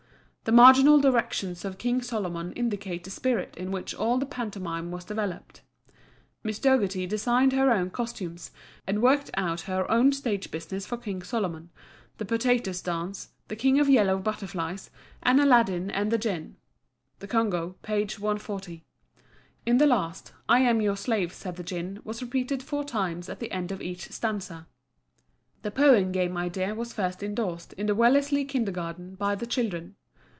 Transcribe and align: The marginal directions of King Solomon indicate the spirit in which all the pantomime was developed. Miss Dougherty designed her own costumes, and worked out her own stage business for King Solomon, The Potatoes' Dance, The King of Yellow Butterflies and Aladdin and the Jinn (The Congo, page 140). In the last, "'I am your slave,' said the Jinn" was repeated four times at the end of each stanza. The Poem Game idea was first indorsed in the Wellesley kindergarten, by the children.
The 0.43 0.51
marginal 0.51 0.99
directions 0.99 1.63
of 1.63 1.77
King 1.77 2.01
Solomon 2.01 2.51
indicate 2.53 3.03
the 3.03 3.11
spirit 3.11 3.55
in 3.57 3.69
which 3.71 3.93
all 3.93 4.17
the 4.17 4.25
pantomime 4.25 4.89
was 4.89 5.05
developed. 5.05 5.61
Miss 6.43 6.57
Dougherty 6.57 7.05
designed 7.05 7.53
her 7.53 7.71
own 7.71 7.91
costumes, 7.91 8.49
and 8.87 9.03
worked 9.03 9.29
out 9.35 9.61
her 9.61 9.89
own 9.89 10.11
stage 10.11 10.49
business 10.49 10.85
for 10.87 10.97
King 10.97 11.21
Solomon, 11.21 11.69
The 12.17 12.25
Potatoes' 12.25 12.81
Dance, 12.81 13.29
The 13.49 13.55
King 13.55 13.79
of 13.79 13.87
Yellow 13.87 14.17
Butterflies 14.17 14.89
and 15.21 15.39
Aladdin 15.39 15.91
and 15.91 16.11
the 16.11 16.17
Jinn 16.17 16.57
(The 17.19 17.27
Congo, 17.27 17.75
page 17.83 18.17
140). 18.19 18.83
In 19.67 19.77
the 19.77 19.87
last, 19.87 20.33
"'I 20.49 20.59
am 20.61 20.81
your 20.81 20.97
slave,' 20.97 21.33
said 21.33 21.55
the 21.55 21.63
Jinn" 21.63 21.99
was 22.03 22.21
repeated 22.23 22.63
four 22.63 22.83
times 22.83 23.29
at 23.29 23.39
the 23.39 23.51
end 23.51 23.71
of 23.71 23.79
each 23.79 24.09
stanza. 24.09 24.65
The 25.61 25.71
Poem 25.71 26.11
Game 26.11 26.35
idea 26.35 26.73
was 26.73 26.93
first 26.93 27.21
indorsed 27.21 27.73
in 27.73 27.85
the 27.85 27.95
Wellesley 27.95 28.43
kindergarten, 28.43 29.13
by 29.13 29.35
the 29.35 29.45
children. 29.47 29.95